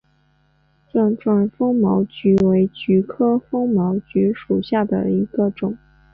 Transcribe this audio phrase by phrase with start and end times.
[0.91, 5.77] 钻状风毛菊为菊科风毛菊属下的一个种。